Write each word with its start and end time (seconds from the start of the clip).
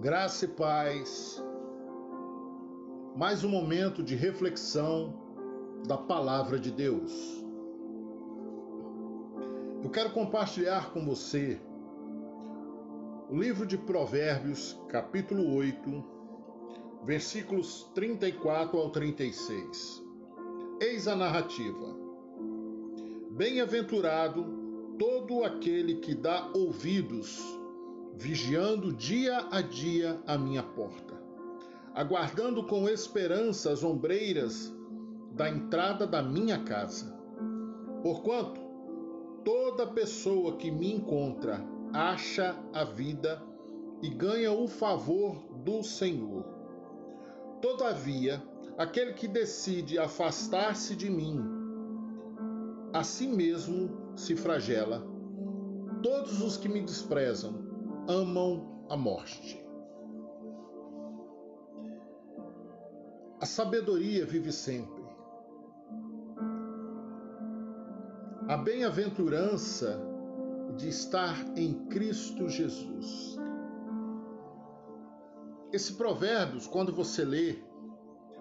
Graça 0.00 0.44
e 0.44 0.48
paz. 0.48 1.42
Mais 3.16 3.42
um 3.42 3.48
momento 3.48 4.00
de 4.00 4.14
reflexão 4.14 5.12
da 5.88 5.98
palavra 5.98 6.56
de 6.56 6.70
Deus. 6.70 7.12
Eu 9.82 9.90
quero 9.90 10.10
compartilhar 10.10 10.92
com 10.92 11.04
você 11.04 11.60
o 13.28 13.36
livro 13.36 13.66
de 13.66 13.76
Provérbios, 13.76 14.80
capítulo 14.88 15.52
8, 15.56 16.04
versículos 17.02 17.90
34 17.92 18.78
ao 18.78 18.90
36. 18.90 20.00
Eis 20.80 21.08
a 21.08 21.16
narrativa. 21.16 21.96
Bem-aventurado 23.32 24.46
todo 24.96 25.42
aquele 25.42 25.96
que 25.96 26.14
dá 26.14 26.52
ouvidos, 26.54 27.57
vigiando 28.18 28.92
dia 28.92 29.46
a 29.48 29.60
dia 29.60 30.20
a 30.26 30.36
minha 30.36 30.62
porta, 30.62 31.14
aguardando 31.94 32.64
com 32.64 32.88
esperança 32.88 33.70
as 33.70 33.84
ombreiras 33.84 34.74
da 35.36 35.48
entrada 35.48 36.04
da 36.04 36.20
minha 36.20 36.64
casa. 36.64 37.16
Porquanto 38.02 38.60
toda 39.44 39.86
pessoa 39.86 40.56
que 40.56 40.68
me 40.68 40.92
encontra 40.92 41.64
acha 41.92 42.56
a 42.72 42.82
vida 42.82 43.40
e 44.02 44.08
ganha 44.08 44.50
o 44.50 44.66
favor 44.66 45.36
do 45.64 45.84
Senhor. 45.84 46.44
Todavia, 47.62 48.42
aquele 48.76 49.12
que 49.12 49.28
decide 49.28 49.96
afastar-se 49.96 50.96
de 50.96 51.08
mim, 51.08 51.40
a 52.92 53.04
si 53.04 53.28
mesmo 53.28 54.12
se 54.16 54.34
flagela. 54.34 55.06
Todos 56.02 56.42
os 56.42 56.56
que 56.56 56.68
me 56.68 56.80
desprezam 56.80 57.67
amam 58.08 58.86
a 58.88 58.96
morte. 58.96 59.62
A 63.38 63.44
sabedoria 63.44 64.24
vive 64.24 64.50
sempre. 64.50 65.04
A 68.48 68.56
bem-aventurança 68.56 70.00
de 70.76 70.88
estar 70.88 71.36
em 71.54 71.86
Cristo 71.88 72.48
Jesus. 72.48 73.36
Esse 75.70 75.92
provérbios, 75.92 76.66
quando 76.66 76.94
você 76.94 77.26
lê, 77.26 77.58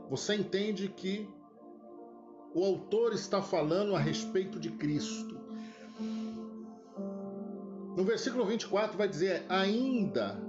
você 0.10 0.36
entende 0.36 0.88
que 0.88 1.30
o 2.56 2.64
autor 2.64 3.12
está 3.12 3.42
falando 3.42 3.94
a 3.94 4.00
respeito 4.00 4.58
de 4.58 4.72
Cristo. 4.72 5.47
No 7.98 8.04
versículo 8.04 8.46
24 8.46 8.96
vai 8.96 9.08
dizer: 9.08 9.44
Ainda, 9.50 10.40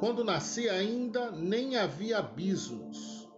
quando 0.00 0.24
nasci, 0.24 0.70
ainda 0.70 1.30
nem 1.30 1.76
havia 1.76 2.18
abismos, 2.18 3.28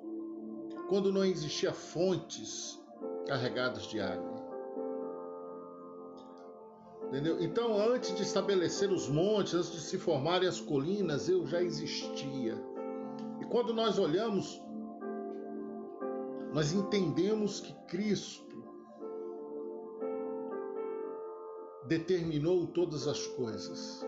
quando 0.89 1.13
não 1.13 1.25
existia 1.25 1.73
fontes 1.73 2.81
carregadas 3.27 3.89
de 3.89 4.01
água. 4.01 4.41
Entendeu? 7.09 7.43
Então, 7.43 7.77
antes 7.77 8.15
de 8.15 8.23
estabelecer 8.23 8.93
os 8.93 9.09
montes, 9.09 9.53
antes 9.53 9.73
de 9.73 9.81
se 9.81 9.99
formarem 9.99 10.49
as 10.49 10.61
colinas, 10.61 11.29
eu 11.29 11.45
já 11.45 11.61
existia. 11.61 12.55
E 13.41 13.45
quando 13.47 13.75
nós 13.75 13.99
olhamos 13.99 14.63
nós 16.53 16.73
entendemos 16.75 17.61
que 17.61 17.73
Cristo 17.87 18.52
determinou 21.87 22.67
todas 22.67 23.07
as 23.07 23.27
coisas. 23.27 24.07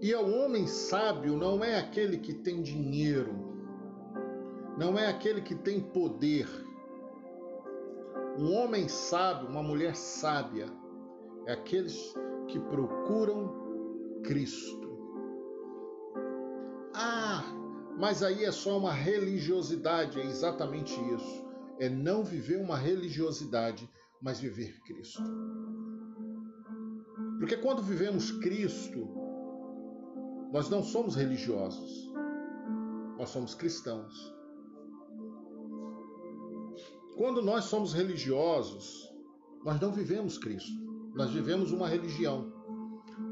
E 0.00 0.12
ao 0.12 0.28
homem 0.28 0.66
sábio 0.66 1.36
não 1.36 1.64
é 1.64 1.78
aquele 1.78 2.18
que 2.18 2.34
tem 2.34 2.62
dinheiro, 2.62 3.34
não 4.78 4.98
é 4.98 5.06
aquele 5.06 5.40
que 5.40 5.54
tem 5.54 5.80
poder. 5.80 6.48
Um 8.38 8.52
homem 8.52 8.88
sábio, 8.88 9.48
uma 9.48 9.62
mulher 9.62 9.96
sábia, 9.96 10.66
é 11.46 11.52
aqueles 11.52 12.14
que 12.48 12.60
procuram 12.60 14.20
Cristo. 14.22 14.86
Mas 17.98 18.22
aí 18.22 18.44
é 18.44 18.52
só 18.52 18.76
uma 18.76 18.92
religiosidade, 18.92 20.20
é 20.20 20.24
exatamente 20.24 20.92
isso. 21.14 21.45
É 21.78 21.88
não 21.88 22.24
viver 22.24 22.56
uma 22.56 22.76
religiosidade, 22.76 23.88
mas 24.20 24.40
viver 24.40 24.80
Cristo. 24.84 25.22
Porque 27.38 27.56
quando 27.56 27.82
vivemos 27.82 28.30
Cristo, 28.30 29.08
nós 30.52 30.70
não 30.70 30.82
somos 30.82 31.14
religiosos, 31.16 32.10
nós 33.18 33.28
somos 33.28 33.54
cristãos. 33.54 34.34
Quando 37.16 37.42
nós 37.42 37.64
somos 37.64 37.92
religiosos, 37.92 39.10
nós 39.64 39.80
não 39.80 39.92
vivemos 39.92 40.38
Cristo, 40.38 40.72
nós 41.14 41.30
vivemos 41.30 41.72
uma 41.72 41.88
religião. 41.88 42.52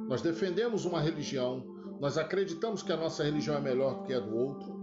Nós 0.09 0.21
defendemos 0.21 0.85
uma 0.85 1.01
religião, 1.01 1.65
nós 2.01 2.19
acreditamos 2.19 2.83
que 2.83 2.93
a 2.93 2.97
nossa 2.97 3.25
religião 3.25 3.57
é 3.57 3.61
melhor 3.61 4.01
do 4.01 4.03
que 4.05 4.13
a 4.13 4.21
do 4.21 4.37
outro. 4.37 4.75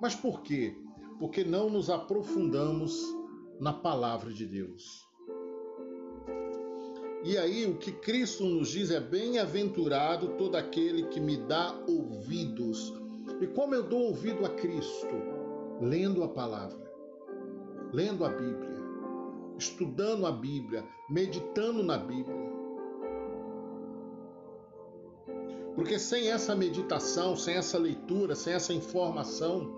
Mas 0.00 0.14
por 0.14 0.42
quê? 0.42 0.76
Porque 1.18 1.44
não 1.44 1.68
nos 1.68 1.90
aprofundamos 1.90 3.02
na 3.60 3.72
palavra 3.72 4.32
de 4.32 4.46
Deus. 4.46 5.08
E 7.24 7.36
aí 7.36 7.66
o 7.66 7.76
que 7.76 7.90
Cristo 7.90 8.44
nos 8.44 8.68
diz 8.70 8.90
é: 8.90 9.00
bem-aventurado 9.00 10.28
todo 10.38 10.56
aquele 10.56 11.04
que 11.08 11.20
me 11.20 11.36
dá 11.36 11.74
ouvidos. 11.88 12.94
E 13.40 13.46
como 13.48 13.74
eu 13.74 13.82
dou 13.82 14.02
ouvido 14.02 14.46
a 14.46 14.50
Cristo? 14.50 15.14
Lendo 15.80 16.22
a 16.24 16.28
palavra, 16.28 16.90
lendo 17.92 18.24
a 18.24 18.28
Bíblia, 18.28 18.74
estudando 19.58 20.26
a 20.26 20.32
Bíblia, 20.32 20.84
meditando 21.08 21.82
na 21.82 21.98
Bíblia. 21.98 22.48
Porque 25.74 25.98
sem 25.98 26.30
essa 26.30 26.56
meditação, 26.56 27.36
sem 27.36 27.54
essa 27.54 27.78
leitura, 27.78 28.34
sem 28.34 28.54
essa 28.54 28.72
informação, 28.72 29.77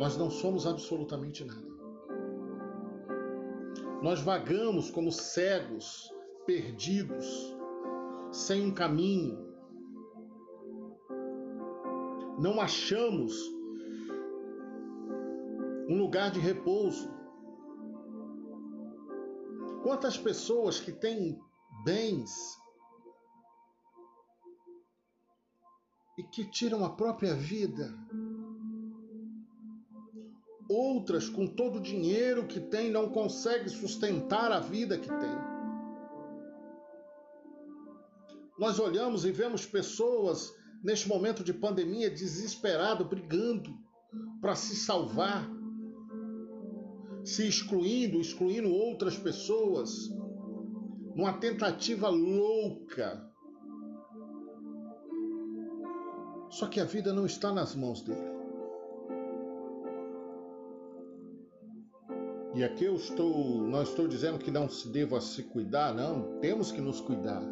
nós 0.00 0.16
não 0.16 0.30
somos 0.30 0.66
absolutamente 0.66 1.44
nada. 1.44 1.68
Nós 4.02 4.22
vagamos 4.22 4.90
como 4.90 5.12
cegos, 5.12 6.10
perdidos, 6.46 7.54
sem 8.32 8.64
um 8.66 8.72
caminho. 8.72 9.46
Não 12.38 12.58
achamos 12.62 13.34
um 15.86 15.98
lugar 15.98 16.30
de 16.30 16.40
repouso. 16.40 17.10
Quantas 19.82 20.16
pessoas 20.16 20.80
que 20.80 20.92
têm 20.92 21.38
bens, 21.84 22.58
e 26.20 26.22
que 26.22 26.44
tiram 26.44 26.84
a 26.84 26.90
própria 26.90 27.34
vida. 27.34 27.94
Outras, 30.70 31.28
com 31.28 31.46
todo 31.46 31.78
o 31.78 31.82
dinheiro 31.82 32.46
que 32.46 32.60
têm, 32.60 32.90
não 32.90 33.10
conseguem 33.10 33.68
sustentar 33.68 34.52
a 34.52 34.60
vida 34.60 34.96
que 34.96 35.08
têm. 35.08 35.38
Nós 38.58 38.78
olhamos 38.78 39.24
e 39.24 39.32
vemos 39.32 39.66
pessoas 39.66 40.54
neste 40.84 41.08
momento 41.08 41.42
de 41.42 41.52
pandemia 41.52 42.08
desesperado, 42.08 43.04
brigando 43.04 43.76
para 44.40 44.54
se 44.54 44.76
salvar, 44.76 45.50
se 47.24 47.48
excluindo, 47.48 48.20
excluindo 48.20 48.70
outras 48.70 49.18
pessoas, 49.18 50.08
numa 51.16 51.32
tentativa 51.32 52.08
louca 52.08 53.28
Só 56.50 56.66
que 56.66 56.80
a 56.80 56.84
vida 56.84 57.12
não 57.12 57.24
está 57.24 57.52
nas 57.52 57.76
mãos 57.76 58.02
dele. 58.02 58.39
E 62.52 62.64
aqui 62.64 62.84
eu 62.84 62.96
estou, 62.96 63.58
não 63.62 63.82
estou 63.82 64.08
dizendo 64.08 64.38
que 64.38 64.50
não 64.50 64.68
se 64.68 64.88
deva 64.88 65.20
se 65.20 65.44
cuidar, 65.44 65.94
não, 65.94 66.40
temos 66.40 66.72
que 66.72 66.80
nos 66.80 67.00
cuidar. 67.00 67.42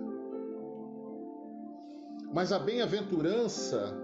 Mas 2.33 2.53
a 2.53 2.59
bem-aventurança 2.59 3.97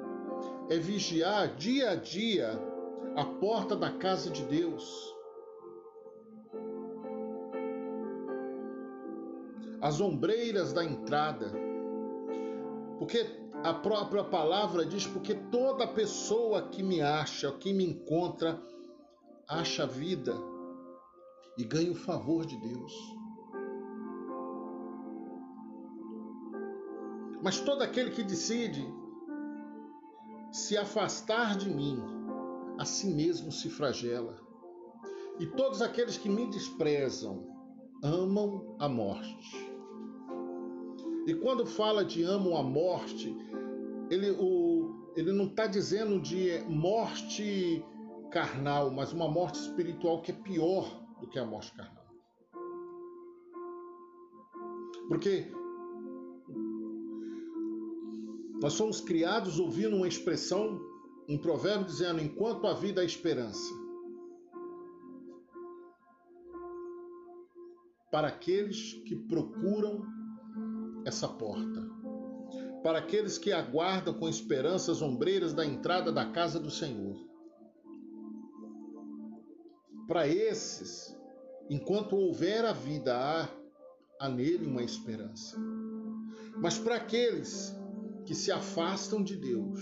é 0.70 0.78
vigiar 0.78 1.56
dia 1.56 1.90
a 1.90 1.94
dia 1.96 2.58
a 3.16 3.24
porta 3.24 3.74
da 3.74 3.90
casa 3.90 4.30
de 4.30 4.44
Deus. 4.44 5.12
As 9.80 10.00
ombreiras 10.00 10.72
da 10.72 10.84
entrada. 10.84 11.52
Porque 12.98 13.26
a 13.64 13.74
própria 13.74 14.22
palavra 14.22 14.86
diz: 14.86 15.06
porque 15.08 15.34
toda 15.34 15.88
pessoa 15.88 16.62
que 16.68 16.82
me 16.84 17.02
acha, 17.02 17.50
que 17.52 17.72
me 17.72 17.84
encontra, 17.84 18.58
acha 19.46 19.86
vida 19.86 20.53
e 21.56 21.64
ganha 21.64 21.92
o 21.92 21.94
favor 21.94 22.44
de 22.44 22.56
Deus. 22.56 22.92
Mas 27.42 27.60
todo 27.60 27.82
aquele 27.82 28.10
que 28.10 28.22
decide 28.22 28.86
se 30.50 30.76
afastar 30.76 31.56
de 31.56 31.68
mim, 31.68 32.02
a 32.78 32.84
si 32.84 33.08
mesmo 33.08 33.52
se 33.52 33.68
flagela. 33.68 34.40
E 35.38 35.46
todos 35.46 35.82
aqueles 35.82 36.16
que 36.16 36.28
me 36.28 36.46
desprezam 36.46 37.46
amam 38.02 38.76
a 38.78 38.88
morte. 38.88 39.72
E 41.26 41.34
quando 41.34 41.66
fala 41.66 42.04
de 42.04 42.22
amam 42.22 42.56
a 42.56 42.62
morte, 42.62 43.36
ele, 44.10 44.30
o, 44.30 45.12
ele 45.16 45.32
não 45.32 45.46
está 45.46 45.66
dizendo 45.66 46.20
de 46.20 46.58
morte 46.68 47.84
carnal, 48.30 48.90
mas 48.90 49.12
uma 49.12 49.28
morte 49.28 49.58
espiritual 49.60 50.22
que 50.22 50.32
é 50.32 50.34
pior 50.34 51.03
do 51.24 51.30
que 51.30 51.38
a 51.38 51.44
morte 51.44 51.72
carnal. 51.74 52.04
Porque 55.08 55.50
nós 58.62 58.74
somos 58.74 59.00
criados 59.00 59.58
ouvindo 59.58 59.96
uma 59.96 60.08
expressão, 60.08 60.80
um 61.28 61.38
provérbio 61.38 61.86
dizendo: 61.86 62.20
enquanto 62.20 62.66
a 62.66 62.74
vida 62.74 63.00
há 63.00 63.04
esperança. 63.04 63.72
Para 68.10 68.28
aqueles 68.28 68.94
que 69.04 69.16
procuram 69.16 70.02
essa 71.04 71.26
porta. 71.26 71.82
Para 72.82 72.98
aqueles 72.98 73.38
que 73.38 73.50
aguardam 73.50 74.14
com 74.14 74.28
esperanças 74.28 75.02
ombreiras 75.02 75.52
da 75.52 75.64
entrada 75.64 76.12
da 76.12 76.30
casa 76.30 76.60
do 76.60 76.70
Senhor. 76.70 77.16
Para 80.06 80.28
esses, 80.28 81.13
enquanto 81.68 82.16
houver 82.16 82.64
a 82.64 82.72
vida, 82.72 83.16
há, 83.16 83.48
há 84.20 84.28
nele 84.28 84.66
uma 84.66 84.82
esperança. 84.82 85.56
Mas 86.56 86.78
para 86.78 86.96
aqueles 86.96 87.74
que 88.24 88.34
se 88.34 88.50
afastam 88.50 89.22
de 89.22 89.36
Deus, 89.36 89.80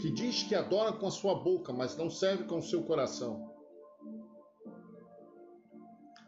que 0.00 0.10
diz 0.10 0.42
que 0.42 0.54
adora 0.54 0.92
com 0.92 1.06
a 1.06 1.10
sua 1.10 1.34
boca, 1.34 1.72
mas 1.72 1.96
não 1.96 2.10
serve 2.10 2.44
com 2.44 2.58
o 2.58 2.62
seu 2.62 2.82
coração, 2.82 3.54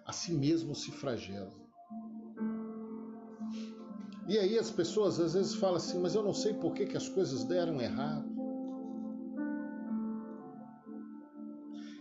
a 0.07 0.13
si 0.13 0.33
mesmo 0.33 0.75
se 0.75 0.91
flagela. 0.91 1.53
E 4.27 4.39
aí 4.39 4.59
as 4.59 4.71
pessoas 4.71 5.19
às 5.19 5.35
vezes 5.35 5.55
falam 5.55 5.77
assim, 5.77 5.99
mas 5.99 6.15
eu 6.15 6.23
não 6.23 6.35
sei 6.35 6.55
por 6.55 6.75
que, 6.75 6.87
que 6.87 6.97
as 6.97 7.09
coisas 7.09 7.45
deram 7.45 7.81
errado. 7.81 8.38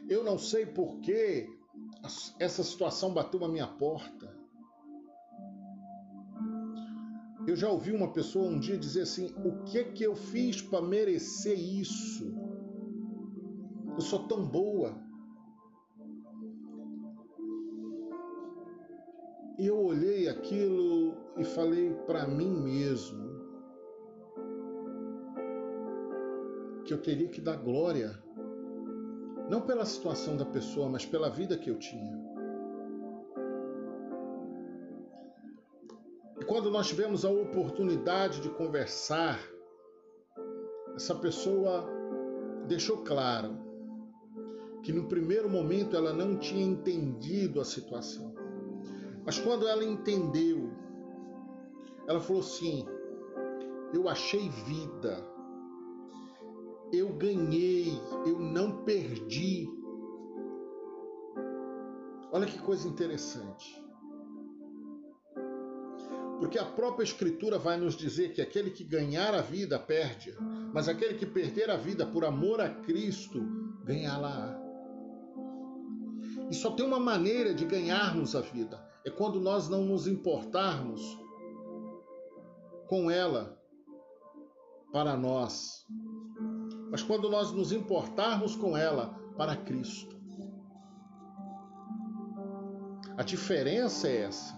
Eu 0.10 0.24
não 0.24 0.38
sei 0.38 0.66
por 0.66 1.00
que 1.00 1.50
essa 2.40 2.64
situação 2.64 3.14
bateu 3.14 3.40
na 3.40 3.48
minha 3.48 3.68
porta. 3.68 4.36
Eu 7.48 7.56
já 7.56 7.70
ouvi 7.70 7.92
uma 7.94 8.12
pessoa 8.12 8.46
um 8.46 8.60
dia 8.60 8.78
dizer 8.78 9.02
assim: 9.02 9.34
o 9.44 9.64
que 9.64 9.84
que 9.86 10.04
eu 10.04 10.16
fiz 10.16 10.62
para 10.62 10.82
merecer 10.82 11.58
isso? 11.58 12.34
Eu 13.94 14.02
sou 14.02 14.28
tão 14.28 14.46
boa. 14.46 14.96
E 19.58 19.66
eu 19.66 19.78
olhei 19.78 20.28
aquilo 20.28 21.16
e 21.36 21.44
falei 21.44 21.94
para 22.06 22.28
mim 22.28 22.52
mesmo 22.62 23.28
que 26.86 26.94
eu 26.94 27.02
teria 27.02 27.28
que 27.28 27.42
dar 27.42 27.58
glória, 27.58 28.18
não 29.50 29.62
pela 29.62 29.86
situação 29.86 30.36
da 30.36 30.46
pessoa, 30.46 30.90
mas 30.90 31.06
pela 31.06 31.30
vida 31.30 31.58
que 31.58 31.70
eu 31.70 31.78
tinha. 31.78 32.28
quando 36.48 36.72
nós 36.72 36.88
tivemos 36.88 37.26
a 37.26 37.30
oportunidade 37.30 38.40
de 38.40 38.50
conversar, 38.50 39.38
essa 40.96 41.14
pessoa 41.14 41.86
deixou 42.68 43.04
claro 43.04 43.58
que 44.82 44.94
no 44.94 45.08
primeiro 45.08 45.50
momento 45.50 45.96
ela 45.96 46.14
não 46.14 46.38
tinha 46.38 46.66
entendido 46.66 47.60
a 47.60 47.66
situação. 47.66 48.34
Mas 49.26 49.38
quando 49.38 49.68
ela 49.68 49.84
entendeu, 49.84 50.72
ela 52.08 52.22
falou 52.22 52.42
assim: 52.42 52.88
Eu 53.94 54.08
achei 54.08 54.50
vida, 54.50 55.22
eu 56.92 57.14
ganhei, 57.14 58.00
eu 58.26 58.40
não 58.40 58.84
perdi. 58.84 59.70
Olha 62.32 62.46
que 62.46 62.60
coisa 62.60 62.88
interessante. 62.88 63.82
Porque 66.40 66.60
a 66.60 66.66
própria 66.66 67.04
Escritura 67.04 67.58
vai 67.58 67.78
nos 67.78 67.96
dizer 67.96 68.34
que 68.34 68.42
aquele 68.42 68.70
que 68.70 68.84
ganhar 68.84 69.34
a 69.34 69.42
vida 69.42 69.80
perde, 69.80 70.36
mas 70.74 70.88
aquele 70.88 71.16
que 71.16 71.26
perder 71.26 71.70
a 71.70 71.78
vida 71.78 72.06
por 72.06 72.24
amor 72.24 72.62
a 72.62 72.70
Cristo 72.70 73.42
ganhá-la. 73.84 74.56
E 76.50 76.56
só 76.56 76.72
tem 76.72 76.86
uma 76.86 77.00
maneira 77.00 77.54
de 77.54 77.66
ganharmos 77.66 78.36
a 78.36 78.42
vida: 78.42 78.80
é 79.04 79.10
quando 79.10 79.40
nós 79.40 79.68
não 79.68 79.84
nos 79.84 80.06
importarmos 80.06 81.02
com 82.88 83.10
ela 83.10 83.58
para 84.94 85.18
nós, 85.18 85.86
mas 86.90 87.02
quando 87.04 87.30
nós 87.30 87.52
nos 87.52 87.72
importarmos 87.72 88.56
com 88.56 88.76
ela 88.76 89.14
para 89.38 89.56
Cristo. 89.56 90.18
A 93.18 93.24
diferença 93.24 94.08
é 94.08 94.22
essa. 94.22 94.56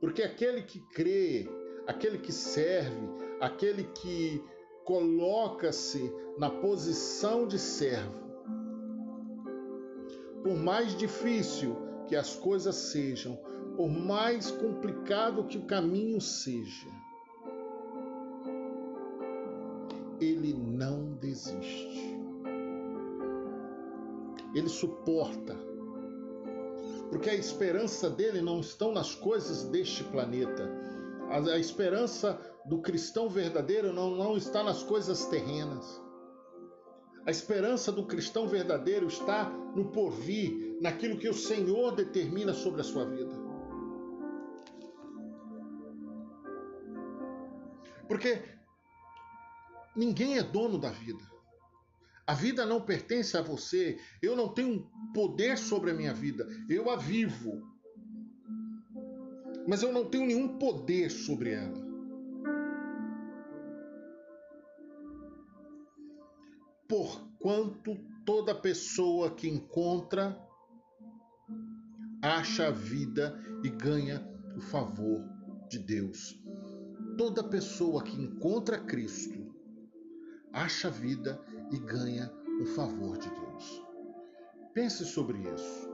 Porque 0.00 0.22
aquele 0.22 0.62
que 0.62 0.80
crê, 0.80 1.48
aquele 1.86 2.18
que 2.18 2.32
serve, 2.32 3.08
aquele 3.40 3.84
que 3.84 4.42
coloca-se 4.84 6.12
na 6.38 6.50
posição 6.50 7.46
de 7.46 7.58
servo, 7.58 8.26
por 10.42 10.56
mais 10.56 10.96
difícil 10.96 11.76
que 12.06 12.14
as 12.14 12.36
coisas 12.36 12.76
sejam, 12.76 13.36
por 13.76 13.88
mais 13.88 14.50
complicado 14.50 15.44
que 15.44 15.58
o 15.58 15.66
caminho 15.66 16.20
seja, 16.20 16.88
ele 20.20 20.54
não 20.54 21.14
desiste. 21.14 22.16
Ele 24.54 24.68
suporta 24.68 25.56
porque 27.10 27.30
a 27.30 27.34
esperança 27.34 28.10
dele 28.10 28.40
não 28.40 28.60
estão 28.60 28.92
nas 28.92 29.14
coisas 29.14 29.64
deste 29.64 30.02
planeta. 30.04 30.70
A, 31.30 31.58
esperança 31.58 32.38
do 32.64 32.80
cristão 32.80 33.28
verdadeiro 33.28 33.92
não, 33.92 34.10
não 34.16 34.36
está 34.36 34.62
nas 34.62 34.82
coisas 34.82 35.24
terrenas. 35.26 36.02
A 37.24 37.30
esperança 37.30 37.90
do 37.90 38.06
cristão 38.06 38.46
verdadeiro 38.46 39.06
está 39.06 39.50
no 39.74 39.86
porvir, 39.90 40.78
naquilo 40.80 41.18
que 41.18 41.28
o 41.28 41.34
Senhor 41.34 41.94
determina 41.94 42.52
sobre 42.52 42.80
a 42.80 42.84
sua 42.84 43.04
vida. 43.04 43.32
Porque 48.06 48.42
ninguém 49.96 50.38
é 50.38 50.42
dono 50.42 50.78
da 50.78 50.90
vida. 50.90 51.24
A 52.26 52.34
vida 52.34 52.66
não 52.66 52.80
pertence 52.80 53.36
a 53.36 53.42
você. 53.42 53.98
Eu 54.20 54.34
não 54.34 54.48
tenho 54.48 54.90
poder 55.14 55.56
sobre 55.56 55.92
a 55.92 55.94
minha 55.94 56.12
vida. 56.12 56.46
Eu 56.68 56.90
a 56.90 56.96
vivo. 56.96 57.62
Mas 59.66 59.82
eu 59.82 59.92
não 59.92 60.04
tenho 60.04 60.26
nenhum 60.26 60.58
poder 60.58 61.10
sobre 61.10 61.50
ela. 61.52 61.86
Porquanto 66.88 67.96
toda 68.24 68.54
pessoa 68.54 69.30
que 69.30 69.48
encontra 69.48 70.36
acha 72.20 72.68
a 72.68 72.70
vida 72.72 73.40
e 73.62 73.68
ganha 73.68 74.26
o 74.56 74.60
favor 74.60 75.24
de 75.68 75.78
Deus. 75.78 76.40
Toda 77.16 77.42
pessoa 77.42 78.02
que 78.02 78.20
encontra 78.20 78.78
Cristo 78.78 79.35
acha 80.56 80.88
vida 80.88 81.38
e 81.70 81.78
ganha 81.78 82.32
o 82.62 82.64
favor 82.64 83.18
de 83.18 83.28
Deus. 83.28 83.86
Pense 84.72 85.04
sobre 85.04 85.38
isso. 85.38 85.90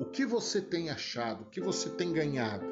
O 0.00 0.06
que 0.06 0.24
você 0.24 0.60
tem 0.60 0.88
achado? 0.88 1.42
O 1.42 1.50
que 1.50 1.60
você 1.60 1.90
tem 1.90 2.12
ganhado? 2.12 2.64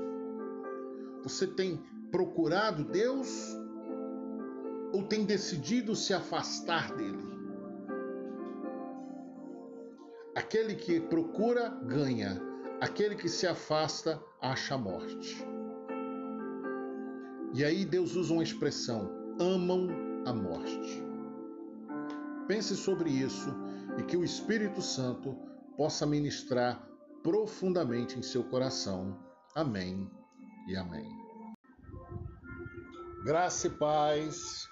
Você 1.22 1.46
tem 1.46 1.76
procurado 2.10 2.82
Deus 2.82 3.28
ou 4.90 5.04
tem 5.04 5.26
decidido 5.26 5.94
se 5.94 6.14
afastar 6.14 6.96
dele? 6.96 7.30
Aquele 10.34 10.76
que 10.76 10.98
procura, 10.98 11.68
ganha. 11.84 12.40
Aquele 12.80 13.14
que 13.14 13.28
se 13.28 13.46
afasta, 13.46 14.18
acha 14.40 14.78
morte. 14.78 15.46
E 17.52 17.62
aí 17.62 17.84
Deus 17.84 18.16
usa 18.16 18.32
uma 18.32 18.42
expressão: 18.42 19.19
amam 19.40 19.88
a 20.26 20.34
morte. 20.34 21.02
Pense 22.46 22.76
sobre 22.76 23.08
isso 23.08 23.48
e 23.98 24.02
que 24.02 24.16
o 24.16 24.22
Espírito 24.22 24.82
Santo 24.82 25.34
possa 25.78 26.06
ministrar 26.06 26.86
profundamente 27.22 28.18
em 28.18 28.22
seu 28.22 28.44
coração. 28.44 29.18
Amém 29.54 30.10
e 30.68 30.76
amém. 30.76 31.08
Graça 33.24 33.66
e 33.66 33.70
paz. 33.70 34.68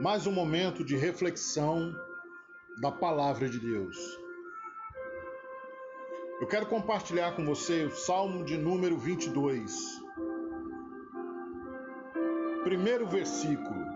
Mais 0.00 0.26
um 0.26 0.32
momento 0.32 0.82
de 0.82 0.96
reflexão 0.96 1.94
da 2.80 2.90
palavra 2.90 3.48
de 3.48 3.58
Deus. 3.58 3.96
Eu 6.40 6.46
quero 6.46 6.66
compartilhar 6.66 7.34
com 7.34 7.44
você 7.44 7.84
o 7.84 7.90
Salmo 7.90 8.44
de 8.44 8.56
número 8.56 8.98
22. 8.98 10.05
Primeiro 12.66 13.06
versículo. 13.06 13.86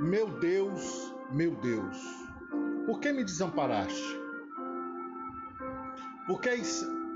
Meu 0.00 0.28
Deus, 0.40 1.14
meu 1.30 1.54
Deus, 1.60 1.96
por 2.86 2.98
que 2.98 3.12
me 3.12 3.22
desamparaste? 3.22 4.18
Por 6.26 6.40
que, 6.40 6.60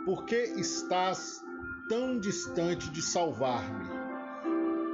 por 0.04 0.25
que 0.25 0.37
estás 0.56 1.44
tão 1.88 2.21
distante 2.21 2.88
de 2.92 3.02
salvar-me, 3.02 3.88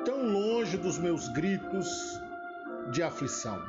tão 0.06 0.26
longe 0.26 0.78
dos 0.78 0.96
meus 0.96 1.28
gritos 1.28 2.18
de 2.90 3.02
aflição? 3.02 3.62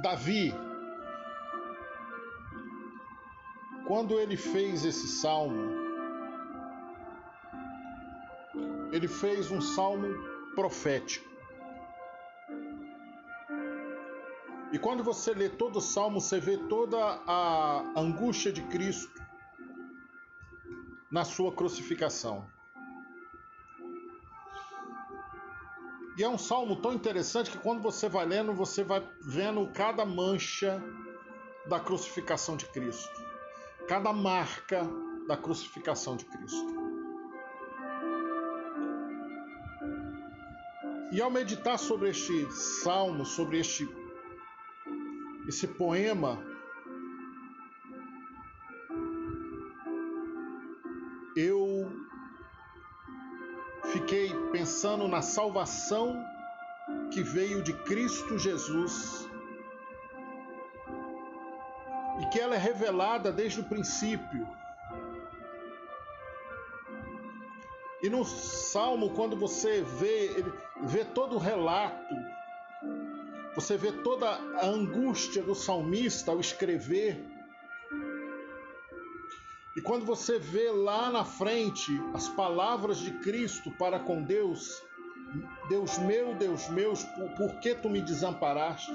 Davi, 0.00 0.54
quando 3.88 4.20
ele 4.20 4.36
fez 4.36 4.84
esse 4.84 5.08
salmo, 5.08 5.72
ele 8.92 9.08
fez 9.08 9.50
um 9.50 9.62
salmo 9.62 10.08
profético. 10.54 11.26
E 14.70 14.78
quando 14.78 15.02
você 15.02 15.32
lê 15.32 15.48
todo 15.48 15.76
o 15.76 15.80
salmo, 15.80 16.20
você 16.20 16.38
vê 16.38 16.58
toda 16.68 16.98
a 17.26 17.82
angústia 17.96 18.52
de 18.52 18.60
Cristo 18.64 19.18
na 21.10 21.24
sua 21.24 21.50
crucificação. 21.50 22.46
E 26.18 26.22
é 26.22 26.28
um 26.28 26.36
salmo 26.36 26.76
tão 26.76 26.92
interessante 26.92 27.50
que 27.50 27.58
quando 27.58 27.80
você 27.80 28.06
vai 28.06 28.26
lendo, 28.26 28.52
você 28.52 28.84
vai 28.84 29.02
vendo 29.22 29.66
cada 29.72 30.04
mancha 30.04 30.82
da 31.66 31.80
crucificação 31.80 32.54
de 32.54 32.66
Cristo, 32.66 33.27
cada 33.88 34.12
marca 34.12 34.86
da 35.26 35.36
crucificação 35.36 36.14
de 36.14 36.26
Cristo. 36.26 36.78
E 41.10 41.22
ao 41.22 41.30
meditar 41.30 41.78
sobre 41.78 42.10
este 42.10 42.52
salmo, 42.52 43.24
sobre 43.24 43.58
este 43.58 43.88
esse 45.48 45.66
poema, 45.66 46.38
eu 51.34 51.90
fiquei 53.92 54.34
pensando 54.52 55.08
na 55.08 55.22
salvação 55.22 56.22
que 57.10 57.22
veio 57.22 57.62
de 57.62 57.72
Cristo 57.72 58.38
Jesus 58.38 59.26
que 62.28 62.40
ela 62.40 62.54
é 62.54 62.58
revelada 62.58 63.32
desde 63.32 63.60
o 63.60 63.64
princípio. 63.64 64.46
E 68.02 68.08
no 68.08 68.24
Salmo, 68.24 69.10
quando 69.10 69.36
você 69.36 69.82
vê, 69.82 70.44
vê 70.82 71.04
todo 71.04 71.36
o 71.36 71.38
relato, 71.38 72.14
você 73.54 73.76
vê 73.76 73.90
toda 73.90 74.28
a 74.28 74.66
angústia 74.66 75.42
do 75.42 75.54
salmista 75.54 76.30
ao 76.30 76.38
escrever 76.38 77.20
e 79.78 79.80
quando 79.80 80.04
você 80.04 80.40
vê 80.40 80.72
lá 80.72 81.08
na 81.08 81.24
frente 81.24 81.92
as 82.12 82.28
palavras 82.28 82.98
de 82.98 83.12
Cristo 83.20 83.70
para 83.70 84.00
com 84.00 84.20
Deus, 84.20 84.82
Deus 85.68 85.98
meu, 85.98 86.34
Deus 86.34 86.68
meu, 86.68 86.94
por 87.36 87.60
que 87.60 87.76
tu 87.76 87.88
me 87.88 88.00
desamparaste? 88.00 88.90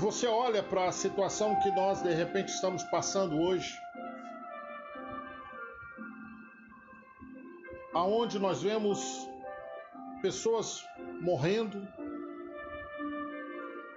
Você 0.00 0.26
olha 0.26 0.62
para 0.62 0.88
a 0.88 0.92
situação 0.92 1.60
que 1.60 1.70
nós 1.72 2.02
de 2.02 2.10
repente 2.10 2.48
estamos 2.48 2.82
passando 2.84 3.38
hoje, 3.38 3.70
aonde 7.92 8.38
nós 8.38 8.62
vemos 8.62 9.28
pessoas 10.22 10.82
morrendo 11.20 11.86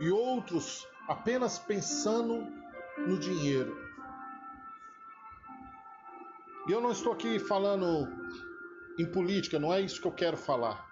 e 0.01 0.11
outros 0.11 0.85
apenas 1.07 1.57
pensando 1.57 2.51
no 2.97 3.17
dinheiro. 3.17 3.73
E 6.67 6.71
eu 6.73 6.81
não 6.81 6.91
estou 6.91 7.13
aqui 7.13 7.39
falando 7.39 8.09
em 8.99 9.05
política, 9.05 9.57
não 9.57 9.73
é 9.73 9.79
isso 9.79 10.01
que 10.01 10.07
eu 10.07 10.11
quero 10.11 10.35
falar. 10.35 10.85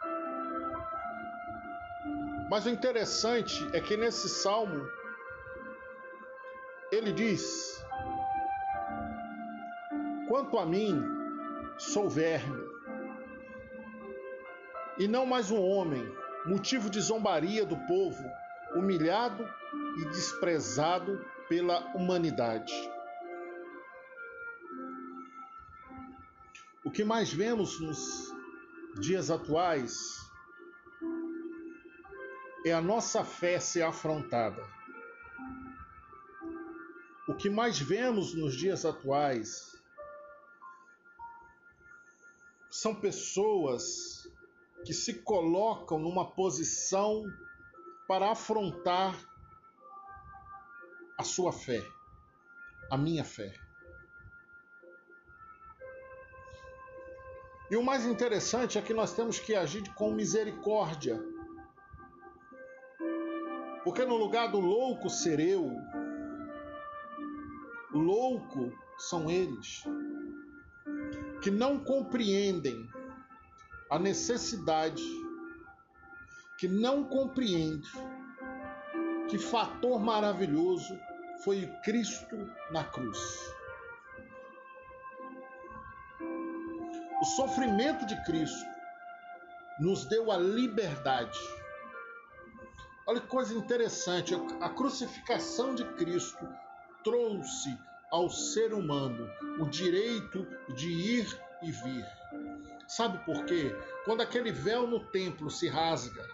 Mas 2.50 2.66
o 2.66 2.70
interessante 2.70 3.70
é 3.74 3.82
que 3.82 3.98
nesse 3.98 4.30
salmo 4.30 5.01
ele 6.92 7.14
diz: 7.14 7.84
Quanto 10.28 10.58
a 10.58 10.66
mim, 10.66 11.02
sou 11.78 12.10
verme, 12.10 12.62
e 14.98 15.08
não 15.08 15.26
mais 15.26 15.50
um 15.50 15.62
homem, 15.62 16.04
motivo 16.46 16.90
de 16.90 17.00
zombaria 17.00 17.66
do 17.66 17.78
povo, 17.88 18.24
humilhado 18.76 19.48
e 20.00 20.06
desprezado 20.06 21.26
pela 21.48 21.80
humanidade. 21.96 22.74
O 26.84 26.92
que 26.92 27.04
mais 27.04 27.32
vemos 27.32 27.80
nos 27.80 28.34
dias 29.00 29.32
atuais 29.32 30.18
é 32.66 32.74
a 32.74 32.82
nossa 32.82 33.24
fé 33.24 33.60
ser 33.60 33.84
afrontada. 33.84 34.62
Que 37.42 37.50
mais 37.50 37.80
vemos 37.80 38.36
nos 38.36 38.56
dias 38.56 38.86
atuais 38.86 39.76
são 42.70 42.94
pessoas 42.94 44.32
que 44.86 44.94
se 44.94 45.16
colocam 45.24 45.98
numa 45.98 46.30
posição 46.30 47.24
para 48.08 48.30
afrontar 48.30 49.18
a 51.18 51.24
sua 51.24 51.52
fé, 51.52 51.84
a 52.92 52.96
minha 52.96 53.24
fé. 53.24 53.52
E 57.72 57.76
o 57.76 57.82
mais 57.82 58.06
interessante 58.06 58.78
é 58.78 58.84
que 58.84 58.94
nós 58.94 59.16
temos 59.16 59.40
que 59.40 59.56
agir 59.56 59.92
com 59.96 60.12
misericórdia. 60.12 61.20
Porque 63.84 64.06
no 64.06 64.16
lugar 64.16 64.52
do 64.52 64.60
louco 64.60 65.10
ser 65.10 65.40
eu, 65.40 65.72
louco 67.94 68.72
são 68.98 69.30
eles, 69.30 69.84
que 71.42 71.52
não 71.52 71.80
compreendem 71.80 72.90
a 73.90 74.00
necessidade, 74.00 75.04
que 76.58 76.68
não 76.68 77.04
compreendem 77.04 77.90
que 79.28 79.38
fator 79.38 80.00
maravilhoso 80.00 80.98
foi 81.44 81.66
Cristo 81.84 82.36
na 82.72 82.84
cruz. 82.84 83.20
O 87.22 87.26
sofrimento 87.26 88.06
de 88.06 88.24
Cristo 88.26 88.70
nos 89.80 90.06
deu 90.06 90.32
a 90.32 90.38
liberdade. 90.38 91.40
Olha 93.08 93.22
que 93.22 93.28
coisa 93.28 93.54
interessante, 93.56 94.34
a 94.60 94.70
crucificação 94.70 95.74
de 95.74 95.84
Cristo 95.96 96.48
trouxe 97.04 97.78
ao 98.12 98.30
ser 98.30 98.74
humano 98.74 99.30
o 99.60 99.70
direito 99.70 100.46
de 100.76 100.90
ir 100.90 101.40
e 101.62 101.72
vir. 101.72 102.06
Sabe 102.88 103.24
por 103.26 103.46
quê? 103.46 103.76
Quando 104.04 104.22
aquele 104.22 104.52
véu 104.52 104.86
no 104.86 105.00
templo 105.00 105.50
se 105.50 105.68
rasga 105.68 106.28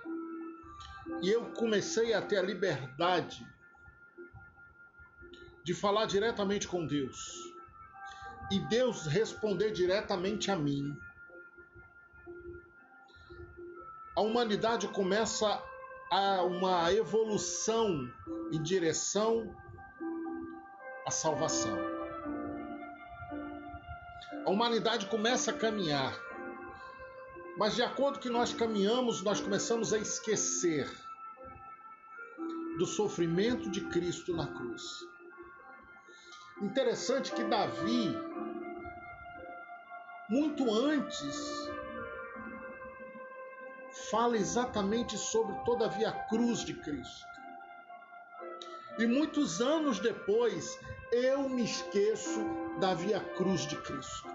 e 1.21 1.29
eu 1.29 1.51
comecei 1.51 2.13
a 2.13 2.21
ter 2.21 2.37
a 2.37 2.41
liberdade 2.41 3.45
de 5.63 5.73
falar 5.73 6.05
diretamente 6.05 6.67
com 6.67 6.85
Deus 6.85 7.47
e 8.51 8.59
Deus 8.67 9.05
responder 9.05 9.71
diretamente 9.71 10.49
a 10.49 10.55
mim. 10.55 10.97
A 14.15 14.21
humanidade 14.21 14.87
começa 14.87 15.61
a 16.09 16.41
uma 16.43 16.91
evolução 16.93 18.09
em 18.51 18.63
direção 18.63 19.53
à 21.07 21.11
salvação. 21.11 21.77
A 24.45 24.49
humanidade 24.49 25.05
começa 25.05 25.51
a 25.51 25.53
caminhar. 25.53 26.13
Mas 27.57 27.75
de 27.75 27.81
acordo 27.81 28.19
que 28.19 28.29
nós 28.29 28.53
caminhamos, 28.53 29.23
nós 29.23 29.39
começamos 29.39 29.93
a 29.93 29.97
esquecer 29.97 30.85
do 32.77 32.85
sofrimento 32.85 33.71
de 33.71 33.81
Cristo 33.85 34.35
na 34.35 34.47
cruz. 34.47 34.83
Interessante 36.61 37.31
que 37.31 37.43
Davi, 37.45 38.13
muito 40.29 40.69
antes, 40.69 41.69
fala 44.11 44.35
exatamente 44.35 45.17
sobre 45.17 45.55
todavia 45.63 46.09
a 46.09 46.23
cruz 46.27 46.65
de 46.65 46.73
Cristo. 46.73 47.27
E 48.99 49.05
muitos 49.05 49.61
anos 49.61 49.99
depois, 49.99 50.79
eu 51.17 51.49
me 51.49 51.63
esqueço 51.63 52.39
da 52.79 52.93
via 52.93 53.19
cruz 53.19 53.65
de 53.65 53.75
Cristo. 53.77 54.29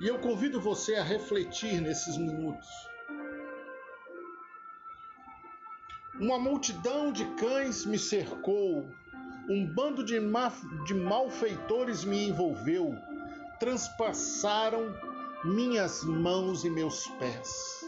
E 0.00 0.06
eu 0.06 0.18
convido 0.18 0.60
você 0.60 0.94
a 0.94 1.02
refletir 1.02 1.80
nesses 1.80 2.16
minutos. 2.16 2.68
Uma 6.20 6.38
multidão 6.38 7.12
de 7.12 7.24
cães 7.34 7.84
me 7.84 7.98
cercou, 7.98 8.88
um 9.48 9.66
bando 9.66 10.04
de, 10.04 10.20
ma 10.20 10.52
de 10.86 10.94
malfeitores 10.94 12.04
me 12.04 12.28
envolveu, 12.28 12.94
transpassaram 13.58 14.94
minhas 15.44 16.04
mãos 16.04 16.64
e 16.64 16.70
meus 16.70 17.06
pés. 17.18 17.84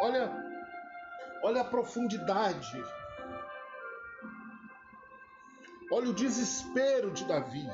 Olha, 0.00 0.53
olha 1.44 1.60
a 1.60 1.64
profundidade. 1.64 2.82
Olha 5.92 6.08
o 6.08 6.14
desespero 6.14 7.10
de 7.10 7.24
Davi. 7.26 7.68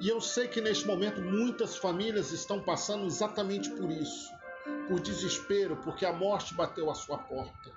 E 0.00 0.08
eu 0.08 0.20
sei 0.20 0.48
que 0.48 0.60
neste 0.60 0.86
momento 0.86 1.22
muitas 1.22 1.78
famílias 1.78 2.30
estão 2.30 2.62
passando 2.62 3.06
exatamente 3.06 3.70
por 3.70 3.90
isso, 3.90 4.30
por 4.86 5.00
desespero, 5.00 5.76
porque 5.78 6.04
a 6.04 6.12
morte 6.12 6.52
bateu 6.54 6.90
à 6.90 6.94
sua 6.94 7.16
porta. 7.16 7.72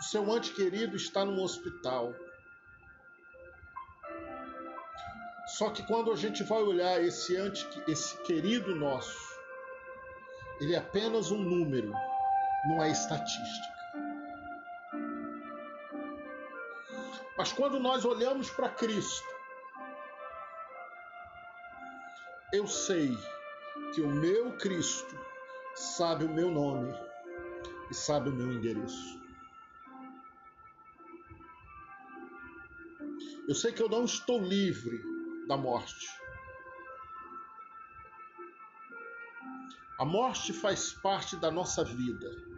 O 0.00 0.02
seu 0.02 0.36
ente 0.36 0.52
querido 0.52 0.96
está 0.96 1.24
no 1.24 1.40
hospital. 1.40 2.12
Só 5.46 5.70
que 5.70 5.86
quando 5.86 6.10
a 6.10 6.16
gente 6.16 6.42
vai 6.42 6.62
olhar 6.62 7.00
esse 7.00 7.36
ante, 7.36 7.64
esse 7.86 8.16
querido 8.22 8.74
nosso, 8.74 9.38
ele 10.60 10.74
é 10.74 10.78
apenas 10.78 11.30
um 11.30 11.38
número, 11.38 11.92
não 12.66 12.82
é 12.82 12.90
estatística. 12.90 13.74
Mas 17.36 17.52
quando 17.52 17.80
nós 17.80 18.04
olhamos 18.04 18.50
para 18.50 18.68
Cristo, 18.68 19.26
eu 22.52 22.66
sei 22.66 23.16
que 23.92 24.00
o 24.00 24.08
meu 24.08 24.56
Cristo 24.56 25.18
sabe 25.74 26.24
o 26.24 26.32
meu 26.32 26.50
nome 26.50 26.94
e 27.90 27.94
sabe 27.94 28.28
o 28.28 28.32
meu 28.32 28.52
endereço. 28.52 29.20
Eu 33.48 33.54
sei 33.54 33.72
que 33.72 33.82
eu 33.82 33.88
não 33.88 34.04
estou 34.04 34.40
livre 34.40 35.02
da 35.46 35.56
morte. 35.56 36.08
A 39.98 40.04
morte 40.04 40.52
faz 40.52 40.92
parte 40.92 41.36
da 41.36 41.50
nossa 41.50 41.84
vida. 41.84 42.53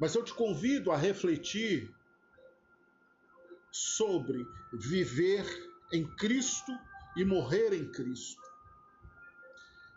Mas 0.00 0.14
eu 0.14 0.24
te 0.24 0.32
convido 0.32 0.90
a 0.90 0.96
refletir 0.96 1.94
sobre 3.70 4.46
viver 4.72 5.44
em 5.92 6.06
Cristo 6.16 6.72
e 7.16 7.24
morrer 7.24 7.74
em 7.74 7.86
Cristo. 7.92 8.40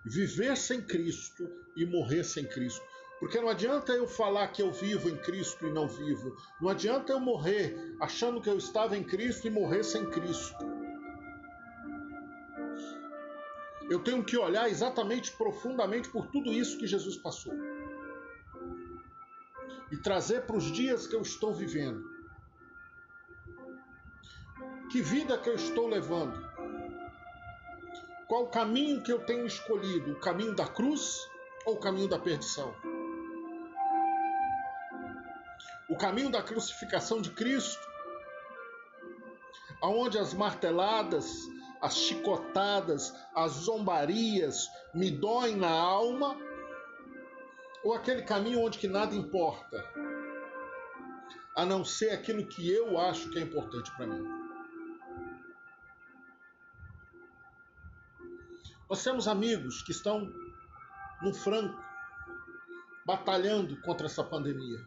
Viver 0.06 0.58
sem 0.58 0.82
Cristo 0.82 1.50
e 1.78 1.86
morrer 1.86 2.26
sem 2.26 2.46
Cristo. 2.46 2.86
Porque 3.18 3.40
não 3.40 3.48
adianta 3.48 3.94
eu 3.94 4.06
falar 4.06 4.50
que 4.50 4.62
eu 4.62 4.74
vivo 4.74 5.08
em 5.08 5.16
Cristo 5.16 5.66
e 5.66 5.72
não 5.72 5.88
vivo. 5.88 6.36
Não 6.60 6.68
adianta 6.68 7.14
eu 7.14 7.20
morrer 7.22 7.96
achando 8.02 8.42
que 8.42 8.50
eu 8.50 8.58
estava 8.58 8.98
em 8.98 9.04
Cristo 9.06 9.48
e 9.48 9.50
morrer 9.50 9.86
sem 9.86 10.06
Cristo. 10.10 10.58
Eu 13.90 14.04
tenho 14.04 14.24
que 14.24 14.38
olhar 14.38 14.70
exatamente 14.70 15.32
profundamente 15.32 16.10
por 16.10 16.28
tudo 16.28 16.52
isso 16.52 16.78
que 16.78 16.88
Jesus 16.88 17.16
passou. 17.16 17.54
E 19.94 19.98
trazer 19.98 20.48
para 20.48 20.56
os 20.56 20.72
dias 20.72 21.06
que 21.06 21.16
eu 21.16 21.22
estou 21.22 21.54
vivendo. 21.54 22.04
Que 24.92 25.04
vida 25.04 25.38
que 25.38 25.48
eu 25.48 25.54
estou 25.54 25.88
levando? 25.88 26.36
Qual 28.28 28.46
o 28.46 28.50
caminho 28.50 29.04
que 29.04 29.14
eu 29.14 29.24
tenho 29.24 29.46
escolhido? 29.46 30.14
O 30.14 30.20
caminho 30.20 30.56
da 30.56 30.66
cruz 30.66 31.20
ou 31.68 31.76
o 31.76 31.80
caminho 31.80 32.10
da 32.10 32.18
perdição? 32.18 32.74
O 35.88 35.96
caminho 35.96 36.32
da 36.32 36.42
crucificação 36.42 37.22
de 37.22 37.30
Cristo, 37.30 37.88
aonde 39.80 40.18
as 40.18 40.34
marteladas, 40.34 41.32
as 41.80 41.96
chicotadas, 41.98 43.14
as 43.36 43.52
zombarias 43.52 44.68
me 44.92 45.12
doem 45.12 45.56
na 45.56 45.70
alma, 45.70 46.36
ou 47.84 47.94
aquele 47.94 48.24
caminho 48.24 48.62
onde 48.62 48.78
que 48.78 48.88
nada 48.88 49.14
importa, 49.14 49.84
a 51.56 51.66
não 51.66 51.84
ser 51.84 52.12
aquilo 52.12 52.46
que 52.46 52.72
eu 52.72 52.98
acho 52.98 53.30
que 53.30 53.38
é 53.38 53.42
importante 53.42 53.92
para 53.96 54.08
mim. 54.08 54.24
Nós 58.90 59.04
temos 59.04 59.28
amigos 59.28 59.82
que 59.82 59.92
estão 59.92 60.32
no 61.22 61.34
franco, 61.34 61.82
batalhando 63.06 63.80
contra 63.82 64.08
essa 64.08 64.24
pandemia. 64.24 64.80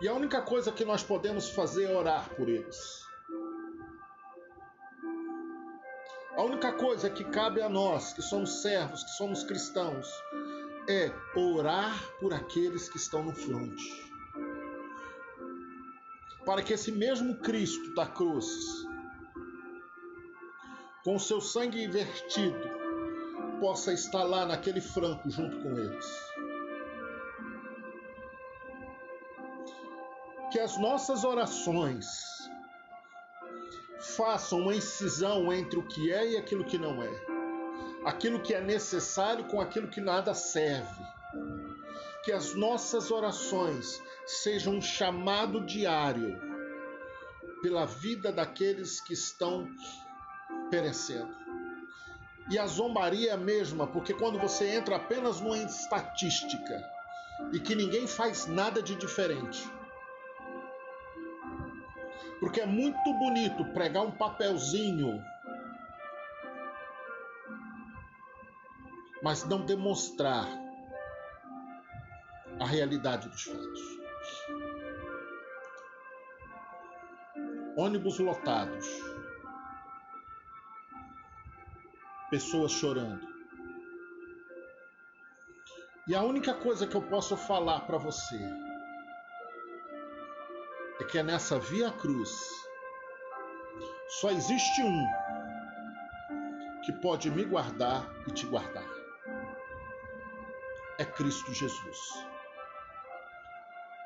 E 0.00 0.08
a 0.08 0.14
única 0.14 0.42
coisa 0.42 0.70
que 0.70 0.84
nós 0.84 1.02
podemos 1.02 1.50
fazer 1.50 1.84
é 1.90 1.96
orar 1.96 2.28
por 2.34 2.48
eles. 2.48 3.07
A 6.38 6.42
única 6.42 6.72
coisa 6.72 7.10
que 7.10 7.24
cabe 7.24 7.60
a 7.60 7.68
nós, 7.68 8.14
que 8.14 8.22
somos 8.22 8.62
servos, 8.62 9.04
que 9.04 9.10
somos 9.10 9.42
cristãos, 9.42 10.08
é 10.88 11.12
orar 11.36 12.02
por 12.20 12.32
aqueles 12.32 12.88
que 12.88 12.96
estão 12.96 13.24
no 13.24 13.34
fronte. 13.34 14.10
Para 16.46 16.62
que 16.62 16.72
esse 16.72 16.90
mesmo 16.90 17.36
Cristo 17.38 17.92
da 17.94 18.06
cruz 18.06 18.46
com 21.08 21.18
seu 21.18 21.40
sangue 21.40 21.82
invertido, 21.82 22.68
possa 23.60 23.92
estar 23.92 24.24
lá 24.24 24.44
naquele 24.44 24.80
franco 24.80 25.30
junto 25.30 25.58
com 25.62 25.70
eles. 25.70 26.06
Que 30.52 30.60
as 30.60 30.78
nossas 30.78 31.24
orações 31.24 32.06
façam 34.00 34.60
uma 34.60 34.74
incisão 34.74 35.52
entre 35.52 35.78
o 35.78 35.82
que 35.82 36.12
é 36.12 36.32
e 36.32 36.36
aquilo 36.36 36.64
que 36.64 36.78
não 36.78 37.02
é, 37.02 37.26
aquilo 38.04 38.40
que 38.40 38.54
é 38.54 38.60
necessário 38.60 39.44
com 39.44 39.60
aquilo 39.60 39.88
que 39.88 40.00
nada 40.00 40.34
serve. 40.34 41.02
Que 42.24 42.32
as 42.32 42.54
nossas 42.54 43.10
orações 43.10 44.02
sejam 44.26 44.74
um 44.74 44.82
chamado 44.82 45.64
diário 45.64 46.38
pela 47.62 47.86
vida 47.86 48.32
daqueles 48.32 49.00
que 49.00 49.14
estão 49.14 49.68
perecendo. 50.70 51.34
E 52.50 52.58
a 52.58 52.66
zombaria 52.66 53.30
é 53.30 53.34
a 53.34 53.36
mesma, 53.36 53.86
porque 53.86 54.14
quando 54.14 54.38
você 54.38 54.68
entra 54.68 54.96
apenas 54.96 55.40
numa 55.40 55.58
estatística 55.58 56.82
e 57.52 57.60
que 57.60 57.74
ninguém 57.74 58.06
faz 58.06 58.46
nada 58.46 58.82
de 58.82 58.94
diferente. 58.94 59.70
Porque 62.40 62.60
é 62.60 62.66
muito 62.66 63.12
bonito 63.14 63.64
pregar 63.72 64.04
um 64.04 64.12
papelzinho, 64.12 65.22
mas 69.22 69.44
não 69.44 69.64
demonstrar 69.64 70.46
a 72.60 72.66
realidade 72.66 73.28
dos 73.28 73.42
fatos. 73.42 73.98
Ônibus 77.76 78.18
lotados 78.18 79.08
pessoas 82.30 82.72
chorando. 82.72 83.26
E 86.06 86.14
a 86.14 86.22
única 86.22 86.54
coisa 86.54 86.86
que 86.86 86.94
eu 86.94 87.02
posso 87.02 87.36
falar 87.36 87.80
para 87.80 87.98
você 87.98 88.38
que 91.08 91.18
é 91.18 91.22
nessa 91.22 91.58
via 91.58 91.90
cruz 91.90 92.30
só 94.08 94.30
existe 94.30 94.82
um 94.82 95.06
que 96.84 96.92
pode 96.92 97.30
me 97.30 97.44
guardar 97.44 98.06
e 98.26 98.32
te 98.32 98.46
guardar. 98.46 98.86
É 100.98 101.04
Cristo 101.04 101.52
Jesus. 101.52 101.98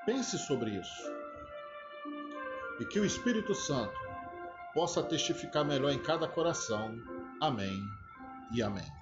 Pense 0.05 0.39
sobre 0.39 0.71
isso. 0.73 1.13
e 2.81 2.85
que 2.85 2.99
o 2.99 3.05
Espírito 3.05 3.55
Santo 3.55 3.97
possa 4.75 5.03
testificar 5.03 5.65
melhor 5.65 5.93
em 5.93 6.03
cada 6.03 6.27
coração. 6.27 6.97
Amém 7.41 7.81
e 8.53 8.63
amém. 8.63 9.02